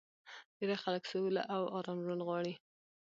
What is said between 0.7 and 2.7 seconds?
خلک سوله او ارام ژوند غواړي